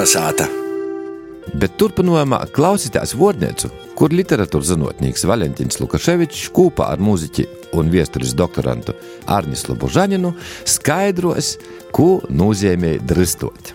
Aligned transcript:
Kalnasāta. 0.00 0.46
Bet 1.60 1.74
turpinājumā 1.76 2.38
klausītās 2.56 3.10
vārnīcu, 3.20 3.68
kur 3.98 4.14
literatūras 4.16 4.70
zinātnīgs 4.70 5.26
Valentīns 5.28 5.76
Lukaševičs 5.76 6.46
kopā 6.56 6.86
ar 6.94 7.02
mūziķi 7.04 7.44
un 7.76 7.90
vēstures 7.92 8.32
doktorantu 8.32 8.94
Arnislu 9.28 9.76
Bužaninu 9.76 10.32
skaidros, 10.64 11.58
ko 11.92 12.22
nozīmē 12.32 12.94
dristot. 13.04 13.74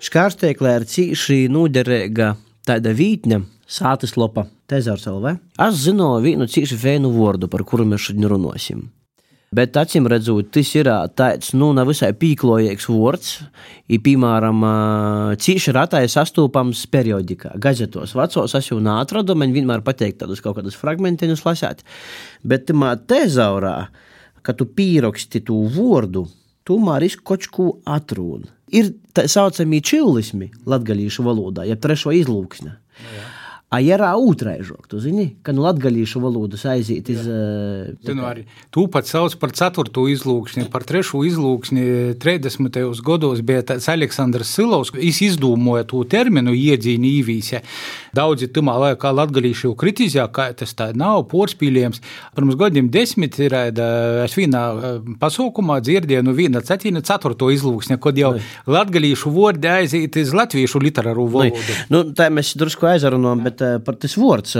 Škārsteiklē 0.00 0.78
ir 0.78 0.88
cīši 0.88 1.42
noderīga 1.52 2.32
tāda 2.64 2.96
vītne, 2.96 3.42
sātas 3.68 4.16
lopa, 4.16 4.48
Tezārs 4.72 5.04
LV. 5.04 5.36
Es 5.68 5.84
zinu 5.84 6.14
vienu 6.24 6.48
cīši 6.48 6.80
vēnu 6.80 7.12
vārdu, 7.12 7.52
par 7.52 7.68
kuru 7.68 7.84
mēs 7.84 8.08
šodien 8.08 8.32
runāsim. 8.32 8.86
Bet, 9.56 9.76
acīm 9.80 10.08
redzot, 10.10 10.50
tas 10.52 10.70
ir 10.76 10.88
tāds 11.16 11.52
nu, 11.56 11.70
nevisai 11.76 12.10
pīklojīgs 12.18 12.88
vārds. 12.90 13.30
Ir, 13.88 14.02
piemēram, 14.04 14.64
cīši 15.40 15.72
ratai 15.76 16.02
sastopams 16.12 16.82
periodikā, 16.92 17.54
gazetos. 17.62 18.12
Vecos 18.18 18.56
es 18.58 18.68
jau 18.68 18.80
neatradu, 18.82 19.36
man 19.38 19.54
vienmēr 19.54 19.84
patīk 19.86 20.18
tādus 20.20 20.42
kaut 20.44 20.58
kādus 20.58 20.76
fragmentiņus 20.80 21.44
lasīt. 21.46 21.86
Bet 22.44 22.68
tezaurā, 22.68 23.76
kad 24.44 24.58
tu 24.60 24.68
pīraksti 24.68 25.44
to 25.46 25.62
vārdu, 25.78 26.26
tomēr 26.66 27.06
ir 27.06 27.16
kaut 27.24 27.48
ko 27.54 27.70
atrūn. 27.86 28.44
Ir 28.76 28.92
tā 29.14 29.28
saucamie 29.30 29.80
čilismi 29.80 30.50
latgalīšu 30.66 31.24
valodā, 31.24 31.64
jeb 31.70 31.80
trešo 31.80 32.12
izlūksne. 32.18 32.76
No 32.76 33.16
jā. 33.16 33.26
A 33.76 33.80
järā 33.84 34.14
ūtraižok, 34.16 34.86
tu 34.88 34.96
zini, 35.02 35.26
ka 35.44 35.52
nu 35.52 35.60
latgalīšu 35.66 36.20
valodas 36.22 36.62
aiziet 36.70 37.10
iz... 37.12 37.26
Tu 38.06 38.14
nu 38.16 38.24
arī, 38.24 38.46
tu 38.72 38.86
pat 38.88 39.04
sauc 39.04 39.34
par 39.36 39.52
ceturto 39.52 40.06
izlūksni, 40.08 40.64
par 40.72 40.86
trešo 40.88 41.20
izlūksni 41.28 42.14
30. 42.22 42.78
gados 43.04 43.42
bija 43.44 43.66
tāds 43.68 43.88
Aleksandrs 43.92 44.54
Silovs, 44.56 44.94
viņš 44.96 45.18
izdūmoja 45.26 45.84
to 45.90 46.00
terminu 46.08 46.54
iedzīni 46.56 47.10
īvīse. 47.18 47.60
Daudzi 48.16 48.48
tamā 48.54 48.78
laikā 48.80 49.10
latgalīšu 49.12 49.74
kritizē, 49.76 50.24
ka 50.32 50.48
tas 50.56 50.72
tā 50.78 50.88
nav 50.96 51.26
porspīlējums. 51.34 52.00
Pirms 52.38 52.56
gadiem 52.56 52.88
desmit 52.94 53.36
ir, 53.44 53.52
es 54.24 54.38
vienā 54.38 54.64
pasaukumā 55.20 55.82
dzirdēju, 55.84 56.24
nu 56.24 56.36
viena 56.38 56.64
cetīna 56.64 57.04
ceturto 57.04 57.50
izlūksni, 57.52 58.00
kad 58.00 58.16
jau 58.16 58.32
latgalīšu 58.64 59.34
vordi 59.36 59.68
aiziet 59.74 60.16
iz 60.22 60.32
latviešu 60.32 60.80
literāru 60.86 61.28
valodu. 61.36 61.78
Nu, 61.92 62.06
tā 62.16 62.30
mēs 62.32 62.54
drusku 62.56 62.88
aizarunām, 62.88 63.44
bet 63.44 63.65
par 63.86 63.98
tas 64.02 64.16
vārds. 64.18 64.56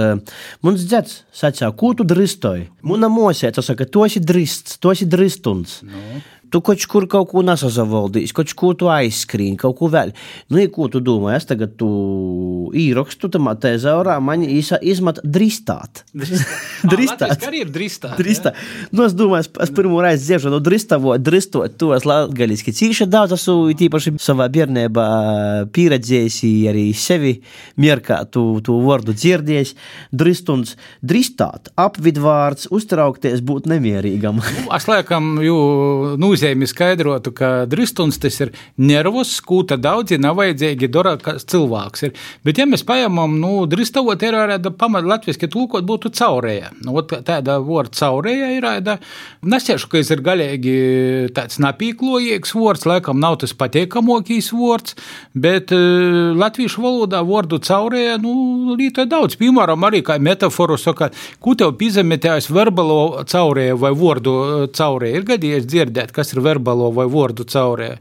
Mums 0.67 0.87
dzēts 0.87 1.21
sacīja, 1.35 1.73
ko 1.79 1.93
tu 1.99 2.07
dristoji? 2.09 2.69
Muna 2.87 3.11
mosē, 3.13 3.53
tas 3.55 3.69
saka, 3.71 3.89
tu 3.89 4.05
esi 4.07 4.23
drists, 4.23 4.81
tu 4.83 4.93
esi 4.95 5.09
dristuns. 5.11 5.81
No. 5.87 6.07
Nu. 6.17 6.25
Tu 6.51 6.61
kaut 6.63 6.85
kur 6.87 7.07
kaut 7.11 7.33
ko 7.33 7.43
nesazavaldīsi, 7.43 8.35
kaut 8.37 8.53
ko 8.59 8.71
tu 8.79 8.91
aizskrīni, 8.93 9.59
kaut 9.59 9.75
ko 9.81 9.89
vēl. 9.91 10.13
Nu, 10.53 10.61
ja 10.61 10.71
ko 10.71 10.87
tu 10.93 11.01
domā, 11.03 11.35
es 11.35 11.49
tagad 11.49 11.75
tu 11.81 11.89
īrakstu 12.77 13.31
tam 13.33 13.49
tezaurā, 13.59 14.19
man 14.23 14.45
īsa 14.45 14.79
izmat 14.83 15.19
dristāt. 15.25 16.05
dristāt. 16.13 17.33
Tas 17.33 17.49
arī 17.49 17.65
ir 17.65 17.73
dristāt. 17.73 18.17
dristāt. 18.21 18.61
Nu, 18.93 19.07
es 19.07 19.17
domāju, 19.17 19.49
es, 19.65 19.73
pirmo 19.75 20.03
reizi 20.05 20.29
dziešu 20.29 20.53
no 20.53 20.61
dristavo, 20.63 21.17
dristot 21.19 21.75
to 21.81 21.93
es 21.97 22.07
latgaliski. 22.07 22.75
Cīši 22.77 23.09
daudz 23.11 23.37
esmu 23.39 23.75
tīpaši 23.81 24.15
savā 24.23 24.49
bērnībā 24.53 25.07
pieredzējis 25.75 26.39
arī 26.71 26.87
sevi 26.97 27.35
mierkā 27.81 28.21
tu, 28.31 28.45
tu 28.65 28.79
vārdu 28.85 29.17
dzirdējis. 29.17 29.75
Dristuns, 30.17 30.77
dristāt, 31.03 31.73
apvidvārds, 31.81 32.69
uztraukties, 32.75 33.43
būt 33.47 33.69
nemierīgam. 33.73 34.39
nu, 34.39 34.69
es 34.77 34.89
laikam, 34.91 35.37
jū, 35.45 35.57
nu, 36.21 36.27
nozīmi 36.27 36.69
skaidrotu, 36.69 37.33
ka 37.37 37.51
dristuns 37.71 38.19
tas 38.23 38.37
ir 38.43 38.53
nervus, 38.77 39.37
kūta 39.47 39.79
daudzi 39.81 40.19
nav 40.21 40.39
vajadzīgi 40.41 40.91
dara, 40.93 41.17
kas 41.23 41.47
cilvēks 41.51 42.07
ir. 42.09 42.15
Bet, 42.47 42.61
ja 42.61 42.66
mēs 42.69 42.85
paņemam, 42.87 43.37
nu, 43.41 43.51
dristavot 43.71 44.23
ir 44.27 44.37
ārēda 44.37 44.73
pamat 44.77 45.07
latviski 45.09 45.49
tūkot 45.53 45.87
būtu 45.87 46.11
caurēja. 46.17 46.73
Nu, 46.85 46.95
tāda 47.03 47.59
vārda 47.65 47.97
caurēja 47.97 48.51
ir 48.57 48.67
ārēda. 48.67 48.97
Nesiešu, 49.47 49.91
ka 49.93 50.03
ir 50.03 50.23
galīgi 50.27 50.77
tāds 51.37 51.61
napīklojīgs 51.63 52.55
vārds, 52.57 52.87
laikam 52.89 53.21
nav 53.23 53.39
tas 53.43 53.55
patiekamokīs 53.57 54.53
vārds, 54.57 54.97
bet 55.35 55.75
uh, 55.75 56.33
latviešu 56.37 56.85
valodā 56.85 57.23
vārdu 57.27 57.61
caurēja, 57.65 58.21
nu, 58.23 58.77
līta 58.79 59.09
daudz. 59.09 59.39
Piemēram, 59.41 59.89
arī 59.89 60.03
kā 60.07 60.19
metaforu 60.23 60.79
saka, 60.81 61.11
ku 61.41 61.57
tev 61.59 61.75
pizametējas 61.81 62.51
verbalo 62.53 63.25
caurēja 63.29 63.77
vai 63.81 63.93
vārdu 63.97 64.37
caurēja. 64.77 65.21
Ir 65.21 65.29
gadījies 65.35 65.69
dzirdēt, 65.69 66.15
kas 66.17 66.35
ir 66.35 66.45
verbālo 66.45 66.93
vai 66.97 67.09
vārdu 67.11 67.47
caurē? 67.49 67.95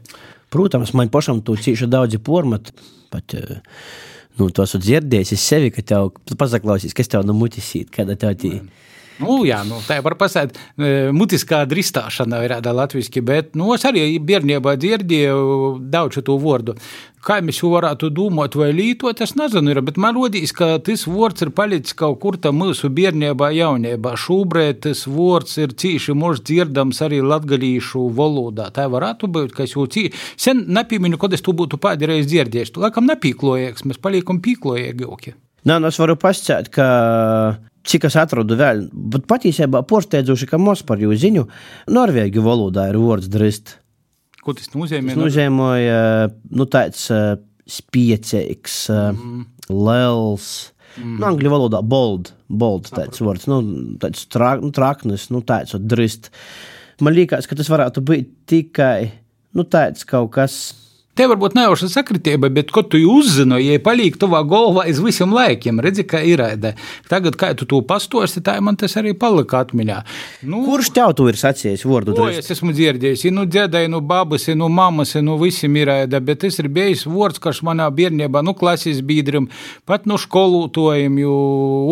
Protams, 0.52 0.94
man 0.96 1.10
pašam 1.12 1.42
to 1.44 1.56
cīši 1.58 1.88
daudzi 1.90 2.20
pormat. 2.22 2.70
Pat, 3.10 3.34
eh, 3.34 3.58
nu, 4.38 4.48
to 4.50 4.66
esmu 4.66 4.80
dzirdējis 4.82 5.32
es 5.36 5.46
sevi, 5.52 5.70
ka 5.74 5.84
tev 5.86 6.10
pasaklausīs, 6.38 6.94
kas 6.96 7.10
tev 7.12 7.24
no 7.26 7.36
mutis 7.36 7.68
īt, 7.78 7.92
kāda 7.94 8.18
tev 8.20 8.36
tī. 8.40 8.52
Nu, 9.22 9.40
jā, 9.48 9.62
nu, 9.64 9.80
tā 9.86 9.96
var 10.04 10.16
pasēt, 10.20 10.58
eh, 10.76 11.08
mutiskā 11.12 11.62
dristāšana 11.68 12.42
ir 12.44 12.56
tāda 12.58 12.74
latviski, 12.76 13.22
bet, 13.24 13.54
nu, 13.56 13.72
es 13.74 13.84
arī 13.88 14.18
bērnībā 14.20 14.76
dzirdēju 14.76 15.80
daudz 15.90 16.18
šo 16.18 16.36
vārdu. 16.42 16.76
Kā 17.26 17.40
mēs 17.42 17.58
jau 17.58 17.72
varētu 17.72 18.10
domāt 18.14 18.54
vai 18.54 18.68
lītot, 18.70 19.20
es 19.20 19.32
nezinu, 19.34 19.72
ir, 19.72 19.80
bet 19.82 19.96
man 19.96 20.14
rodīs, 20.14 20.52
ka 20.54 20.76
tas 20.78 21.06
vārds 21.10 21.42
ir 21.42 21.50
palicis 21.50 21.96
kaut 21.98 22.20
kur 22.22 22.36
tam 22.36 22.60
mūsu 22.60 22.90
bērnībā, 22.92 23.48
jaunībā. 23.56 24.12
Šobrīd 24.14 24.84
tas 24.84 25.06
vārds 25.10 25.56
ir 25.58 25.74
cīši 25.74 26.14
mož 26.14 26.44
dzirdams 26.46 27.02
arī 27.02 27.22
latgalīšu 27.24 28.04
valodā. 28.14 28.68
Tā 28.70 28.86
varētu 28.92 29.26
būt, 29.26 29.56
ka 29.56 29.64
es 29.64 29.74
jau 29.74 29.88
cīši, 29.90 30.12
sen 30.36 30.66
nepīmiņu, 30.76 31.18
kad 31.18 31.34
es 31.34 31.42
to 31.42 31.56
būtu 31.56 31.80
pēdējais 31.82 32.30
dzirdējis. 32.30 32.76
Tu 32.76 32.84
laikam 32.84 33.08
nepīklojēks, 33.10 33.88
mēs 33.88 33.98
paliekam 33.98 34.38
pīklojēgi. 34.44 35.34
Nē, 35.66 35.80
nu 35.82 35.90
es 35.90 35.98
varu 35.98 36.14
pasciet, 36.14 36.68
ka 36.70 36.86
cik 37.86 38.06
es 38.08 38.16
atradu 38.18 38.58
vēl, 38.58 38.86
bet 39.14 39.26
patiesībā 39.30 39.82
porsteidzoši, 39.88 40.48
ka 40.50 40.60
mums 40.60 40.84
par 40.86 41.02
jūsu 41.02 41.20
ziņu 41.24 41.44
norvēģu 41.94 42.44
valodā 42.44 42.88
ir 42.90 43.00
vārds 43.00 43.30
drist. 43.32 43.76
Ko 44.42 44.54
tas 44.56 44.70
nozīmē? 44.74 45.14
Tas 45.14 45.20
nozīmē 45.20 45.70
nu, 46.54 46.66
tāds 46.70 47.08
spiecīgs, 47.66 48.78
mm. 48.92 49.44
liels. 49.74 50.48
Mm. 50.96 51.18
Nu, 51.18 51.26
angļu 51.28 51.52
valodā 51.52 51.82
bold, 51.84 52.30
bold 52.48 52.88
tāds 52.94 53.20
vārds, 53.20 53.48
nu, 53.50 53.60
tāds 54.00 54.24
tra, 54.32 54.54
nu, 54.62 54.70
traknis, 54.74 55.28
nu, 55.34 55.42
tāds 55.44 55.76
drist. 55.82 56.30
Man 57.04 57.12
liekas, 57.12 57.48
ka 57.48 57.58
tas 57.58 57.68
varētu 57.68 58.00
būt 58.06 58.30
tikai 58.48 59.10
nu, 59.56 59.66
tāds 59.68 60.06
kaut 60.08 60.30
kas 60.38 60.56
Te 61.16 61.24
varbūt 61.24 61.54
nejauša 61.56 61.86
sakritība, 61.88 62.50
bet 62.52 62.68
ko 62.74 62.82
tu 62.84 62.98
uzzini, 63.08 63.56
ja 63.64 63.78
paliek 63.80 64.18
tavā 64.20 64.42
galvā 64.44 64.82
aiz 64.84 64.98
visiem 65.00 65.30
laikiem, 65.32 65.78
redzi, 65.80 66.04
kā 66.04 66.20
ir 66.20 66.42
ēda. 66.44 66.74
Tagad, 67.08 67.38
kā 67.40 67.54
tu 67.56 67.64
to 67.68 67.78
pastosti, 67.88 68.42
tā 68.44 68.58
man 68.60 68.76
tas 68.76 68.98
arī 69.00 69.14
palika 69.16 69.62
atmiņā. 69.64 69.96
Nu, 70.44 70.60
Kurš 70.66 70.90
tev 70.92 71.14
to 71.16 71.30
ir 71.30 71.38
sacījis 71.40 71.86
vārdu? 71.88 72.12
O, 72.20 72.26
es 72.28 72.52
esmu 72.52 72.74
dzirdējis, 72.76 73.24
nu 73.32 73.46
dziedāju, 73.48 73.88
nu 73.94 74.02
babas, 74.04 74.44
nu 74.52 74.68
mamas, 74.68 75.14
nu 75.24 75.38
visiem 75.40 75.78
ir 75.80 75.92
ēda, 75.94 76.20
bet 76.20 76.42
tas 76.44 76.60
ir 76.60 76.68
bijis 76.76 77.06
vārds, 77.08 77.40
kas 77.40 77.62
manā 77.64 77.88
bērnībā, 77.96 78.44
nu 78.44 78.52
klases 78.58 79.00
biedrim, 79.00 79.48
pat 79.88 80.04
no 80.04 80.20
skolotājiem, 80.20 81.16
jo 81.24 81.38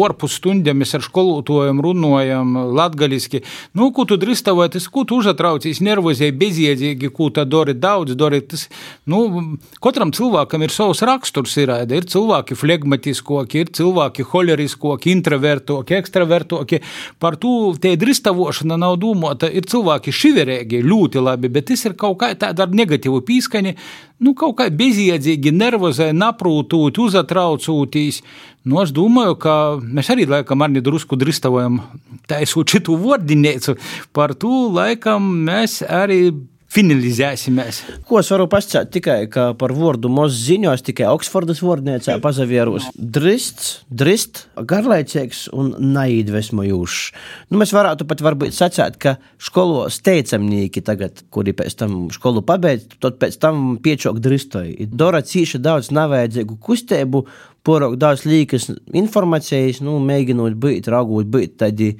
orpus 0.04 0.36
stundiem 0.36 0.82
mēs 0.82 0.92
ar 0.98 1.06
skolotājiem 1.08 1.80
runājam 1.80 2.52
latgaliski. 2.76 3.40
Nu, 3.72 3.88
ko 3.96 4.04
tu 4.04 4.20
drīstavai, 4.20 4.68
tas, 4.76 4.90
ko 4.92 5.06
tu 5.08 5.22
užatraucīs, 5.22 5.80
nervozēji, 5.80 6.36
bezjēdzīgi, 6.44 7.12
ko 7.16 7.32
tu 7.32 7.48
dari 7.48 7.72
daudz, 7.80 8.12
dari 8.20 8.44
tas. 8.44 8.68
Nu, 9.08 9.13
nu, 9.14 9.58
katram 9.84 10.10
cilvēkam 10.14 10.64
ir 10.66 10.72
savs 10.74 11.02
raksturs. 11.06 11.54
Ir, 11.62 11.70
ir 11.94 12.08
cilvēki 12.10 12.56
flegmatiskoki, 12.58 13.62
ir 13.62 13.70
cilvēki 13.78 14.26
holeriskoki, 14.32 15.14
introvertoki, 15.14 15.98
ekstravertoki. 16.00 16.80
Par 17.22 17.38
to 17.40 17.74
te 17.80 17.94
dristavošana 18.00 18.78
nav 18.80 18.98
domāta. 19.02 19.48
Ir 19.50 19.68
cilvēki 19.70 20.14
šiverīgi, 20.14 20.82
ļoti 20.84 21.22
labi, 21.22 21.52
bet 21.54 21.70
tas 21.70 21.86
ir 21.86 21.96
kaut 22.00 22.18
kā 22.22 22.32
tāda 22.38 22.66
ar 22.66 22.74
negatīvu 22.74 23.22
pīskaņu. 23.28 23.76
Nu, 24.24 24.32
kaut 24.38 24.56
kā 24.60 24.68
bezjēdzīgi, 24.72 25.52
nervozai, 25.54 26.12
naprūtūt, 26.16 27.00
uzatraucūtīs. 27.02 28.20
Nu, 28.64 28.78
es 28.80 28.94
domāju, 28.96 29.36
ka 29.42 29.54
mēs 29.82 30.08
arī 30.14 30.24
laikam 30.30 30.64
arī 30.64 30.80
drusku 30.84 31.18
dristavojam 31.20 31.82
taisot 32.30 32.72
šitu 32.72 32.96
vārdinēcu. 33.02 33.76
Par 34.16 34.32
to 34.40 34.70
laikam 34.72 35.26
mēs 35.44 35.82
arī 35.84 36.30
finalizēsimies. 36.74 37.80
Ko 38.08 38.18
es 38.20 38.30
varu 38.32 38.46
pasakāt 38.50 38.90
tikai 38.94 39.18
par 39.30 39.74
vārdu 39.76 40.10
mūsu 40.12 40.34
ziņos, 40.48 40.82
tikai 40.88 41.06
Oksfordas 41.12 41.62
vārdniecā 41.64 42.16
pazavierus. 42.24 42.88
Drists, 42.94 43.84
drist, 43.88 44.44
garlaicīgs 44.58 45.46
un 45.54 45.72
naidvesmojošs. 45.94 47.06
Nu, 47.52 47.60
mēs 47.62 47.74
varētu 47.76 48.08
pat 48.10 48.24
varbūt 48.26 48.56
sacēt, 48.56 48.98
ka 48.98 49.16
skolos 49.38 50.00
teicamnieki 50.04 50.82
tagad, 50.84 51.24
kuri 51.34 51.54
pēc 51.56 51.78
tam 51.84 51.96
skolu 52.14 52.42
pabeidz, 52.46 52.98
tad 53.02 53.20
pēc 53.22 53.38
tam 53.42 53.64
piečok 53.84 54.20
dristoji. 54.24 54.90
Dora 54.90 55.22
cīša 55.24 55.62
daudz 55.62 55.92
nevajadzīgu 55.94 56.58
kustību, 56.64 57.24
porok 57.64 57.98
daudz 58.00 58.26
līkas 58.28 58.70
informācijas, 58.92 59.80
nu, 59.84 60.00
mēģinot 60.02 60.58
būt, 60.60 60.90
raugot 60.92 61.30
būt 61.30 61.58
tādi 61.62 61.94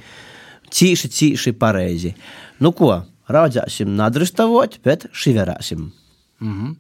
cīši, 0.75 1.11
cīši 1.15 1.59
pareizi. 1.59 2.15
Nu 2.63 2.75
ko? 2.77 2.97
Raudzēsim, 3.29 3.95
nadrustavot, 3.97 4.79
bet 4.85 5.07
šiverēsim. 5.13 5.91
Mm 6.41 6.53
-hmm. 6.53 6.75